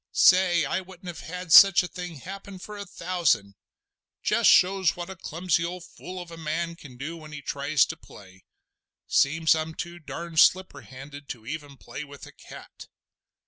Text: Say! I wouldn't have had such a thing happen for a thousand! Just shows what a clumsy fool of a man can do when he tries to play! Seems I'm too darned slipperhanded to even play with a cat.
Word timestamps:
Say! 0.13 0.65
I 0.65 0.81
wouldn't 0.81 1.09
have 1.09 1.19
had 1.19 1.51
such 1.53 1.83
a 1.83 1.87
thing 1.87 2.15
happen 2.15 2.57
for 2.57 2.75
a 2.75 2.87
thousand! 2.87 3.53
Just 4.23 4.49
shows 4.49 4.95
what 4.95 5.11
a 5.11 5.15
clumsy 5.15 5.61
fool 5.63 6.19
of 6.19 6.31
a 6.31 6.37
man 6.37 6.75
can 6.75 6.97
do 6.97 7.15
when 7.17 7.31
he 7.33 7.43
tries 7.43 7.85
to 7.85 7.95
play! 7.97 8.43
Seems 9.05 9.53
I'm 9.53 9.75
too 9.75 9.99
darned 9.99 10.39
slipperhanded 10.39 11.27
to 11.29 11.45
even 11.45 11.77
play 11.77 12.03
with 12.03 12.25
a 12.25 12.31
cat. 12.31 12.87